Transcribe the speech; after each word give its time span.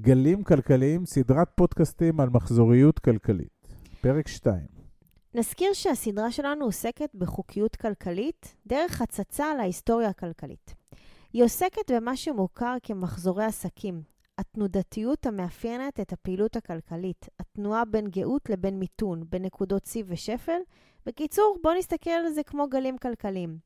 גלים 0.00 0.44
כלכליים, 0.44 1.06
סדרת 1.06 1.48
פודקאסטים 1.54 2.20
על 2.20 2.28
מחזוריות 2.28 2.98
כלכלית. 2.98 3.68
פרק 4.00 4.28
2. 4.28 4.60
נזכיר 5.34 5.72
שהסדרה 5.72 6.30
שלנו 6.30 6.64
עוסקת 6.64 7.14
בחוקיות 7.14 7.76
כלכלית 7.76 8.54
דרך 8.66 9.02
הצצה 9.02 9.50
על 9.50 9.60
ההיסטוריה 9.60 10.08
הכלכלית. 10.08 10.74
היא 11.32 11.44
עוסקת 11.44 11.90
במה 11.90 12.16
שמוכר 12.16 12.76
כמחזורי 12.82 13.44
עסקים, 13.44 14.02
התנודתיות 14.38 15.26
המאפיינת 15.26 16.00
את 16.00 16.12
הפעילות 16.12 16.56
הכלכלית, 16.56 17.28
התנועה 17.40 17.84
בין 17.84 18.06
גאות 18.08 18.50
לבין 18.50 18.78
מיתון, 18.78 19.22
בין 19.28 19.42
נקודות 19.42 19.86
שיא 19.86 20.04
ושפל. 20.06 20.60
בקיצור, 21.06 21.58
בואו 21.62 21.78
נסתכל 21.78 22.10
על 22.10 22.32
זה 22.32 22.42
כמו 22.42 22.68
גלים 22.68 22.98
כלכליים. 22.98 23.58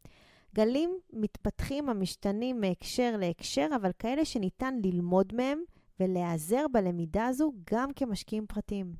גלים 0.54 0.98
מתפתחים 1.12 1.88
המשתנים 1.88 2.60
מהקשר 2.60 3.16
להקשר, 3.18 3.68
אבל 3.76 3.90
כאלה 3.98 4.24
שניתן 4.24 4.74
ללמוד 4.84 5.34
מהם 5.34 5.62
ולהיעזר 6.02 6.64
בלמידה 6.72 7.26
הזו 7.26 7.52
גם 7.72 7.88
כמשקיעים 7.96 8.46
פרטיים. 8.46 8.92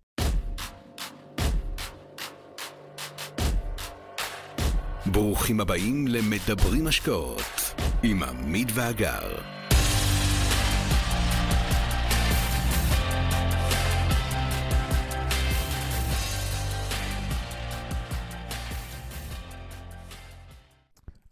ברוכים 5.12 5.60
הבאים 5.60 6.07
למדברים 6.09 6.87
השקעות 6.87 7.74
עם 8.02 8.23
עמית 8.23 8.69
ואגר. 8.74 9.38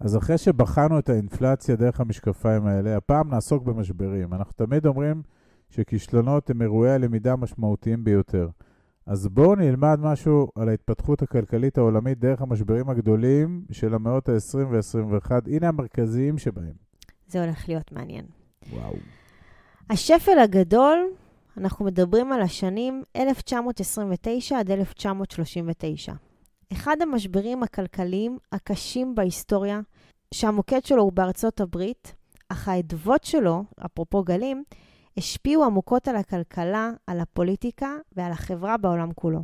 אז 0.00 0.16
אחרי 0.16 0.38
שבחנו 0.38 0.98
את 0.98 1.08
האינפלציה 1.08 1.76
דרך 1.76 2.00
המשקפיים 2.00 2.66
האלה, 2.66 2.96
הפעם 2.96 3.30
נעסוק 3.30 3.64
במשברים. 3.64 4.34
אנחנו 4.34 4.52
תמיד 4.52 4.86
אומרים 4.86 5.22
שכישלונות 5.70 6.50
הם 6.50 6.62
אירועי 6.62 6.92
הלמידה 6.92 7.32
המשמעותיים 7.32 8.04
ביותר. 8.04 8.48
אז 9.06 9.28
בואו 9.28 9.54
נלמד 9.54 9.98
משהו 10.02 10.48
על 10.54 10.68
ההתפתחות 10.68 11.22
הכלכלית 11.22 11.78
העולמית 11.78 12.18
דרך 12.18 12.42
המשברים 12.42 12.90
הגדולים 12.90 13.64
של 13.72 13.94
המאות 13.94 14.28
ה-20 14.28 14.56
ו-21. 14.56 15.30
הנה 15.46 15.68
המרכזיים 15.68 16.38
שבהם. 16.38 16.72
זה 17.26 17.44
הולך 17.44 17.68
להיות 17.68 17.92
מעניין. 17.92 18.24
וואו. 18.72 18.94
השפל 19.90 20.38
הגדול, 20.38 20.98
אנחנו 21.56 21.84
מדברים 21.84 22.32
על 22.32 22.42
השנים 22.42 23.02
1929 23.16 24.58
עד 24.58 24.70
1939. 24.70 26.12
אחד 26.72 26.96
המשברים 27.02 27.62
הכלכליים 27.62 28.38
הקשים 28.52 29.14
בהיסטוריה, 29.14 29.80
שהמוקד 30.34 30.84
שלו 30.84 31.02
הוא 31.02 31.12
בארצות 31.12 31.60
הברית, 31.60 32.14
אך 32.48 32.68
האדוות 32.68 33.24
שלו, 33.24 33.64
אפרופו 33.86 34.24
גלים, 34.24 34.64
השפיעו 35.16 35.64
עמוקות 35.64 36.08
על 36.08 36.16
הכלכלה, 36.16 36.90
על 37.06 37.20
הפוליטיקה 37.20 37.96
ועל 38.16 38.32
החברה 38.32 38.76
בעולם 38.76 39.12
כולו. 39.12 39.40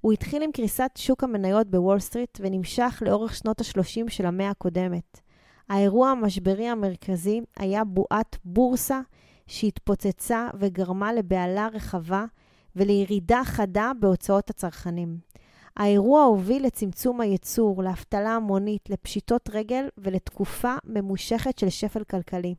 הוא 0.00 0.12
התחיל 0.12 0.42
עם 0.42 0.52
קריסת 0.52 0.90
שוק 0.96 1.24
המניות 1.24 1.70
בוול 1.70 1.98
סטריט 1.98 2.38
ונמשך 2.40 3.02
לאורך 3.06 3.34
שנות 3.34 3.60
ה-30 3.60 4.10
של 4.10 4.26
המאה 4.26 4.50
הקודמת. 4.50 5.20
האירוע 5.68 6.10
המשברי 6.10 6.68
המרכזי 6.68 7.40
היה 7.56 7.84
בועת 7.84 8.36
בורסה 8.44 9.00
שהתפוצצה 9.46 10.48
וגרמה 10.58 11.12
לבהלה 11.12 11.68
רחבה 11.72 12.24
ולירידה 12.76 13.40
חדה 13.44 13.92
בהוצאות 14.00 14.50
הצרכנים. 14.50 15.18
האירוע 15.76 16.22
הוביל 16.22 16.66
לצמצום 16.66 17.20
הייצור, 17.20 17.82
לאבטלה 17.82 18.30
המונית, 18.30 18.90
לפשיטות 18.90 19.50
רגל 19.52 19.88
ולתקופה 19.98 20.74
ממושכת 20.84 21.58
של 21.58 21.68
שפל 21.68 22.04
כלכלי. 22.04 22.54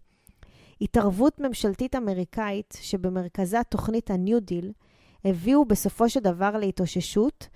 התערבות 0.82 1.40
ממשלתית 1.40 1.96
אמריקאית, 1.96 2.78
שבמרכזה 2.82 3.58
תוכנית 3.70 4.12
ה-New 4.12 4.52
Deal, 4.52 4.66
הביאו 5.26 5.66
בסופו 5.66 6.10
של 6.10 6.20
דבר 6.20 6.58
להתאוששות, 6.58 7.48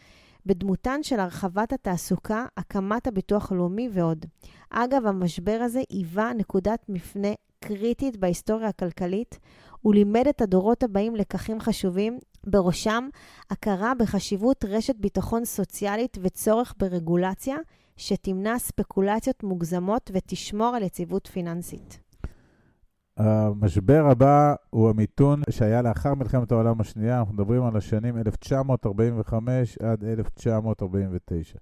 בדמותן 0.46 1.04
של 1.04 1.20
הרחבת 1.20 1.74
התעסוקה, 1.74 2.46
הקמת 2.58 3.08
הביטוח 3.08 3.52
הלאומי 3.52 3.90
ועוד. 3.92 4.25
אגב, 4.70 5.06
המשבר 5.06 5.59
הזה 5.62 5.81
היווה 5.90 6.34
נקודת 6.34 6.86
מפנה 6.90 7.34
קריטית 7.59 8.18
בהיסטוריה 8.18 8.68
הכלכלית, 8.68 9.40
הוא 9.81 9.94
לימד 9.94 10.28
את 10.28 10.42
הדורות 10.42 10.84
הבאים 10.84 11.16
לקחים 11.16 11.59
חשובים, 11.59 12.20
בראשם 12.47 13.09
הכרה 13.50 13.94
בחשיבות 14.00 14.66
רשת 14.66 14.96
ביטחון 14.96 15.46
סוציאלית 15.46 16.18
וצורך 16.22 16.74
ברגולציה 16.80 17.56
שתמנע 17.97 18.59
ספקולציות 18.59 19.44
מוגזמות 19.44 20.12
ותשמור 20.14 20.76
על 20.76 20.84
יציבות 20.84 21.28
פיננסית. 21.28 22.00
המשבר 23.18 24.07
הבא 24.12 24.56
הוא 24.69 24.90
המיתון 24.90 25.41
שהיה 25.50 25.81
לאחר 25.81 26.13
מלחמת 26.13 26.51
העולם 26.51 26.81
השנייה, 26.81 27.19
אנחנו 27.19 27.34
מדברים 27.34 27.63
על 27.63 27.78
השנים 27.78 28.18
1945 28.18 29.78
עד 29.78 30.03
1949. 30.03 31.57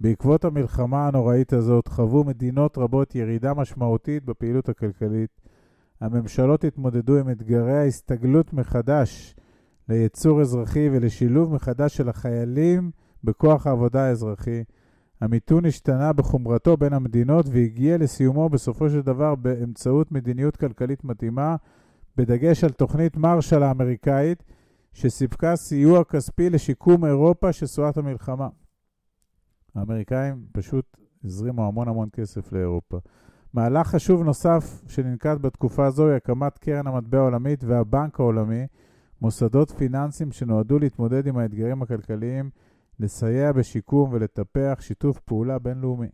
בעקבות 0.00 0.44
המלחמה 0.44 1.08
הנוראית 1.08 1.52
הזאת 1.52 1.88
חוו 1.88 2.24
מדינות 2.24 2.78
רבות 2.78 3.14
ירידה 3.14 3.54
משמעותית 3.54 4.24
בפעילות 4.24 4.68
הכלכלית. 4.68 5.30
הממשלות 6.00 6.64
התמודדו 6.64 7.18
עם 7.18 7.30
אתגרי 7.30 7.76
ההסתגלות 7.78 8.52
מחדש 8.52 9.34
ליצור 9.88 10.40
אזרחי 10.40 10.88
ולשילוב 10.92 11.54
מחדש 11.54 11.96
של 11.96 12.08
החיילים 12.08 12.90
בכוח 13.24 13.66
העבודה 13.66 14.04
האזרחי. 14.04 14.64
המיתון 15.24 15.66
השתנה 15.66 16.12
בחומרתו 16.12 16.76
בין 16.76 16.92
המדינות 16.92 17.46
והגיע 17.52 17.98
לסיומו 17.98 18.48
בסופו 18.48 18.90
של 18.90 19.00
דבר 19.00 19.34
באמצעות 19.34 20.12
מדיניות 20.12 20.56
כלכלית 20.56 21.04
מתאימה, 21.04 21.56
בדגש 22.16 22.64
על 22.64 22.70
תוכנית 22.70 23.16
מרשל 23.16 23.62
האמריקאית, 23.62 24.44
שסיפקה 24.92 25.56
סיוע 25.56 26.04
כספי 26.04 26.50
לשיקום 26.50 27.04
אירופה 27.04 27.52
שסועת 27.52 27.96
המלחמה. 27.96 28.48
האמריקאים 29.74 30.46
פשוט 30.52 30.96
הזרימו 31.24 31.66
המון 31.66 31.88
המון 31.88 32.08
כסף 32.12 32.52
לאירופה. 32.52 32.98
מהלך 33.54 33.86
חשוב 33.86 34.22
נוסף 34.22 34.82
שננקט 34.88 35.40
בתקופה 35.40 35.86
הזו 35.86 36.08
היא 36.08 36.16
הקמת 36.16 36.58
קרן 36.58 36.86
המטבע 36.86 37.18
העולמית 37.18 37.64
והבנק 37.64 38.20
העולמי, 38.20 38.66
מוסדות 39.20 39.70
פיננסיים 39.70 40.32
שנועדו 40.32 40.78
להתמודד 40.78 41.26
עם 41.26 41.38
האתגרים 41.38 41.82
הכלכליים 41.82 42.50
לסייע 43.00 43.52
בשיקום 43.52 44.12
ולטפח 44.12 44.78
שיתוף 44.80 45.20
פעולה 45.20 45.58
בינלאומי. 45.58 46.08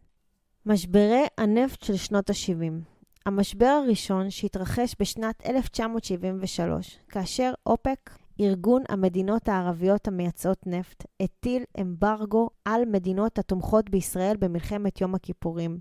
משברי 0.67 1.25
הנפט 1.39 1.83
של 1.83 1.97
שנות 1.97 2.31
ה-70 2.31 3.01
המשבר 3.27 3.81
הראשון 3.85 4.31
שהתרחש 4.31 4.95
בשנת 5.01 5.47
1973, 5.47 6.99
כאשר 7.09 7.53
אופק, 7.67 8.11
ארגון 8.41 8.83
המדינות 8.89 9.49
הערביות 9.49 10.09
המייצאות 10.09 10.67
נפט, 10.67 11.05
הטיל 11.21 11.63
אמברגו 11.81 12.51
על 12.65 12.85
מדינות 12.85 13.39
התומכות 13.39 13.91
בישראל 13.91 14.37
במלחמת 14.37 15.01
יום 15.01 15.15
הכיפורים, 15.15 15.79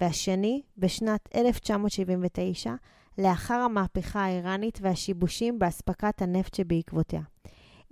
והשני 0.00 0.62
בשנת 0.78 1.28
1979, 1.34 2.74
לאחר 3.18 3.54
המהפכה 3.54 4.24
האיראנית 4.24 4.78
והשיבושים 4.82 5.58
באספקת 5.58 6.22
הנפט 6.22 6.54
שבעקבותיה. 6.54 7.20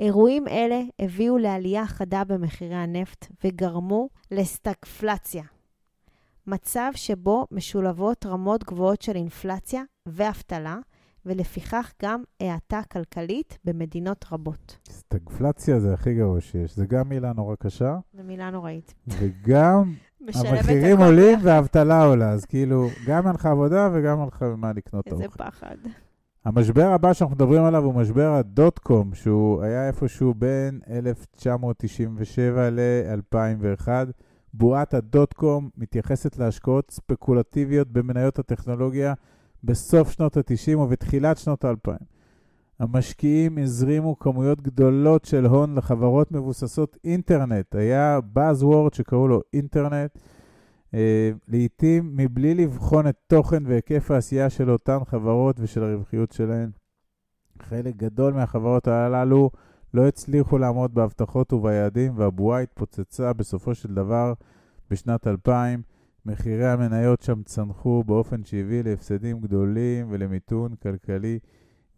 אירועים 0.02 0.48
אלה 0.48 0.80
הביאו 0.98 1.38
לעלייה 1.38 1.86
חדה 1.86 2.24
במחירי 2.24 2.74
הנפט 2.74 3.26
וגרמו 3.44 4.08
לסטגפלציה, 4.30 5.42
מצב 6.46 6.90
שבו 6.94 7.46
משולבות 7.50 8.26
רמות 8.26 8.64
גבוהות 8.64 9.02
של 9.02 9.16
אינפלציה 9.16 9.82
ואבטלה, 10.06 10.78
ולפיכך 11.26 11.92
גם 12.02 12.22
האטה 12.40 12.80
כלכלית 12.92 13.58
במדינות 13.64 14.24
רבות. 14.32 14.78
סטגפלציה 14.90 15.80
זה 15.80 15.94
הכי 15.94 16.14
גרוע 16.14 16.40
שיש. 16.40 16.76
זה 16.76 16.86
גם 16.86 17.08
מילה 17.08 17.32
נורא 17.32 17.54
קשה. 17.54 17.98
זו 18.16 18.22
מילה 18.24 18.50
נוראית. 18.50 18.94
וגם 19.08 19.92
המחירים 20.34 20.98
עולים 20.98 21.38
והאבטלה 21.42 22.04
עולה. 22.04 22.30
אז 22.30 22.44
כאילו, 22.44 22.88
גם 23.06 23.26
אין 23.26 23.34
לך 23.34 23.46
עבודה 23.46 23.88
וגם 23.92 24.20
אין 24.20 24.28
לך 24.28 24.42
מה 24.56 24.72
לקנות 24.72 25.06
איזה 25.06 25.24
אוכל. 25.24 25.44
פחד. 25.44 25.76
המשבר 26.44 26.86
הבא 26.92 27.12
שאנחנו 27.12 27.36
מדברים 27.36 27.64
עליו 27.64 27.84
הוא 27.84 27.94
משבר 27.94 28.32
הדוט 28.32 28.78
קום, 28.78 29.14
שהוא 29.14 29.62
היה 29.62 29.88
איפשהו 29.88 30.34
בין 30.34 30.80
1997 30.90 32.70
ל-2001. 32.70 33.88
בועת 34.54 34.94
הדוט 34.94 35.32
קום 35.32 35.70
מתייחסת 35.76 36.38
להשקעות 36.38 36.90
ספקולטיביות 36.90 37.88
במניות 37.88 38.38
הטכנולוגיה 38.38 39.14
בסוף 39.64 40.10
שנות 40.10 40.36
ה-90 40.36 40.76
ובתחילת 40.78 41.38
שנות 41.38 41.64
ה-2000. 41.64 42.04
המשקיעים 42.78 43.58
הזרימו 43.58 44.18
כמויות 44.18 44.60
גדולות 44.60 45.24
של 45.24 45.46
הון 45.46 45.74
לחברות 45.74 46.32
מבוססות 46.32 46.96
אינטרנט. 47.04 47.74
היה 47.74 48.18
Buzzword 48.36 48.94
שקראו 48.94 49.28
לו 49.28 49.40
אינטרנט. 49.52 50.18
אה, 50.94 51.30
לעתים 51.48 52.16
מבלי 52.16 52.54
לבחון 52.54 53.08
את 53.08 53.16
תוכן 53.26 53.66
והיקף 53.66 54.10
העשייה 54.10 54.50
של 54.50 54.70
אותן 54.70 55.04
חברות 55.04 55.56
ושל 55.60 55.82
הרווחיות 55.82 56.32
שלהן. 56.32 56.70
חלק 57.62 57.96
גדול 57.96 58.32
מהחברות 58.32 58.88
הללו 58.88 59.50
לא 59.94 60.08
הצליחו 60.08 60.58
לעמוד 60.58 60.94
בהבטחות 60.94 61.52
וביעדים, 61.52 62.12
והבועה 62.16 62.60
התפוצצה 62.60 63.32
בסופו 63.32 63.74
של 63.74 63.94
דבר 63.94 64.32
בשנת 64.90 65.26
2000. 65.26 65.82
מחירי 66.26 66.66
המניות 66.66 67.22
שם 67.22 67.42
צנחו 67.42 68.04
באופן 68.06 68.44
שהביא 68.44 68.82
להפסדים 68.82 69.40
גדולים 69.40 70.06
ולמיתון 70.10 70.74
כלכלי 70.82 71.38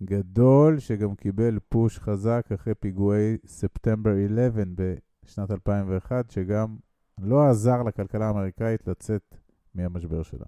גדול, 0.03 0.79
שגם 0.79 1.15
קיבל 1.15 1.59
פוש 1.69 1.99
חזק 1.99 2.47
אחרי 2.55 2.75
פיגועי 2.75 3.37
ספטמבר 3.47 4.11
11 4.11 4.95
בשנת 5.25 5.51
2001, 5.51 6.31
שגם 6.31 6.77
לא 7.19 7.49
עזר 7.51 7.83
לכלכלה 7.83 8.27
האמריקאית 8.27 8.89
לצאת 8.89 9.35
מהמשבר 9.75 10.23
שלה. 10.23 10.47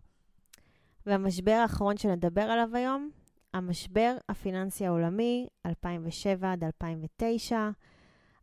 והמשבר 1.07 1.53
האחרון 1.53 1.97
שנדבר 1.97 2.43
עליו 2.43 2.69
היום, 2.75 3.11
המשבר 3.55 4.17
הפיננסי 4.29 4.87
העולמי, 4.87 5.47
2007 5.67 6.53
עד 6.53 6.65
2009, 6.65 7.71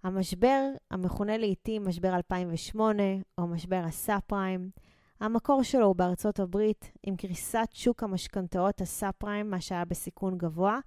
המשבר 0.04 0.70
המכונה 0.92 1.38
לעיתים 1.38 1.88
משבר 1.88 2.16
2008 2.16 3.04
או 3.38 3.48
משבר 3.48 3.82
הסאב 3.86 4.20
פריים. 4.28 4.70
המקור 5.20 5.64
שלו 5.64 5.86
הוא 5.86 5.96
בארצות 5.96 6.40
הברית, 6.40 6.92
עם 7.04 7.16
קריסת 7.16 7.68
שוק 7.74 8.04
המשכנתאות 8.04 8.82
הסאב 8.82 9.12
פריים, 9.18 9.50
מה 9.50 9.62
שהיה 9.62 9.86
בסיכון 9.86 10.38
גבוה, 10.38 10.80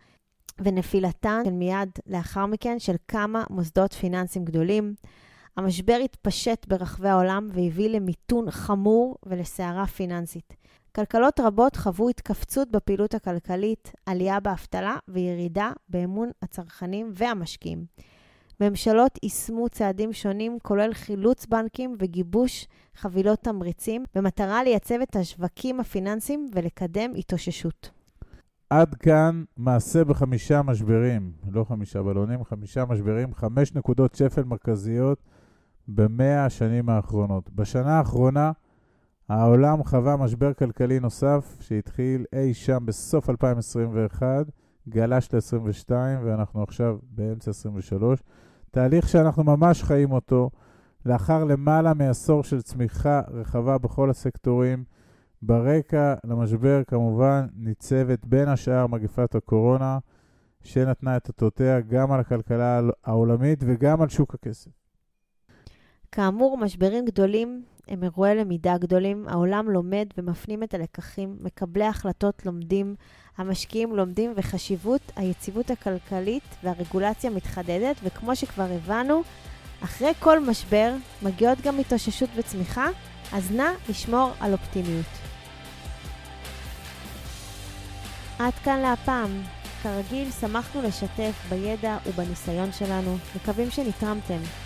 ונפילתן 0.58 1.42
של 1.44 1.50
מיד 1.50 1.88
לאחר 2.06 2.46
מכן 2.46 2.78
של 2.78 2.94
כמה 3.08 3.44
מוסדות 3.50 3.92
פיננסיים 3.92 4.44
גדולים. 4.44 4.94
המשבר 5.56 5.98
התפשט 6.04 6.66
ברחבי 6.68 7.08
העולם 7.08 7.48
והביא 7.52 7.88
למיתון 7.88 8.50
חמור 8.50 9.16
ולסערה 9.26 9.86
פיננסית. 9.86 10.56
כלכלות 10.94 11.40
רבות 11.40 11.76
חוו 11.76 12.08
התכווצות 12.08 12.70
בפעילות 12.70 13.14
הכלכלית, 13.14 13.92
עלייה 14.06 14.40
באבטלה 14.40 14.96
וירידה 15.08 15.72
באמון 15.88 16.30
הצרכנים 16.42 17.10
והמשקיעים. 17.14 17.84
ממשלות 18.60 19.18
יישמו 19.22 19.68
צעדים 19.68 20.12
שונים, 20.12 20.58
כולל 20.62 20.94
חילוץ 20.94 21.46
בנקים 21.46 21.96
וגיבוש 21.98 22.66
חבילות 22.96 23.38
תמריצים, 23.38 24.04
במטרה 24.14 24.64
לייצב 24.64 25.00
את 25.02 25.16
השווקים 25.16 25.80
הפיננסיים 25.80 26.46
ולקדם 26.54 27.10
התאוששות. 27.16 27.90
עד 28.70 28.94
כאן 28.94 29.44
מעשה 29.56 30.04
בחמישה 30.04 30.62
משברים, 30.62 31.32
לא 31.50 31.64
חמישה 31.64 32.02
בלונים, 32.02 32.44
חמישה 32.44 32.84
משברים, 32.84 33.34
חמש 33.34 33.74
נקודות 33.74 34.14
שפל 34.14 34.44
מרכזיות 34.44 35.18
במאה 35.88 36.44
השנים 36.44 36.88
האחרונות. 36.88 37.50
בשנה 37.50 37.98
האחרונה 37.98 38.52
העולם 39.28 39.84
חווה 39.84 40.16
משבר 40.16 40.54
כלכלי 40.54 41.00
נוסף 41.00 41.56
שהתחיל 41.60 42.24
אי 42.32 42.54
שם 42.54 42.86
בסוף 42.86 43.30
2021, 43.30 44.46
גלש 44.88 45.28
ל-22 45.34 45.90
ואנחנו 46.24 46.62
עכשיו 46.62 46.98
באמצע 47.02 47.50
23. 47.50 48.22
תהליך 48.70 49.08
שאנחנו 49.08 49.44
ממש 49.44 49.82
חיים 49.82 50.12
אותו 50.12 50.50
לאחר 51.06 51.44
למעלה 51.44 51.94
מעשור 51.94 52.44
של 52.44 52.62
צמיחה 52.62 53.20
רחבה 53.28 53.78
בכל 53.78 54.10
הסקטורים. 54.10 54.84
ברקע 55.42 56.14
למשבר 56.24 56.82
כמובן 56.86 57.46
ניצבת 57.56 58.26
בין 58.26 58.48
השאר 58.48 58.86
מגפת 58.86 59.34
הקורונה, 59.34 59.98
שנתנה 60.62 61.16
את 61.16 61.28
אותותיה 61.28 61.80
גם 61.80 62.12
על 62.12 62.20
הכלכלה 62.20 62.80
העולמית 63.04 63.64
וגם 63.66 64.02
על 64.02 64.08
שוק 64.08 64.34
הכסף. 64.34 64.85
כאמור, 66.16 66.58
משברים 66.58 67.04
גדולים 67.04 67.62
הם 67.88 68.02
אירועי 68.02 68.34
למידה 68.34 68.78
גדולים, 68.78 69.28
העולם 69.28 69.70
לומד 69.70 70.06
ומפנים 70.18 70.62
את 70.62 70.74
הלקחים, 70.74 71.36
מקבלי 71.40 71.84
ההחלטות 71.84 72.46
לומדים, 72.46 72.94
המשקיעים 73.38 73.96
לומדים, 73.96 74.32
וחשיבות 74.36 75.00
היציבות 75.16 75.70
הכלכלית 75.70 76.42
והרגולציה 76.62 77.30
מתחדדת, 77.30 77.96
וכמו 78.04 78.36
שכבר 78.36 78.66
הבנו, 78.70 79.22
אחרי 79.84 80.12
כל 80.18 80.40
משבר 80.40 80.94
מגיעות 81.22 81.60
גם 81.60 81.78
התאוששות 81.78 82.30
וצמיחה, 82.36 82.86
אז 83.32 83.52
נא 83.52 83.70
לשמור 83.88 84.30
על 84.40 84.52
אופטימיות. 84.52 85.06
עד 88.38 88.54
כאן 88.64 88.78
להפעם. 88.80 89.42
כרגיל, 89.82 90.30
שמחנו 90.30 90.82
לשתף 90.82 91.46
בידע 91.48 91.96
ובניסיון 92.06 92.72
שלנו, 92.72 93.16
מקווים 93.36 93.70
שנתרמתם. 93.70 94.65